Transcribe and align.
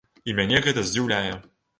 І 0.31 0.33
мяне 0.37 0.61
гэта 0.67 0.85
здзіўляе. 0.87 1.29